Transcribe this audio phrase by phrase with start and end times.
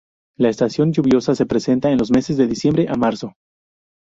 [0.35, 3.35] La estación lluviosa se presenta en los meses de diciembre a marzo.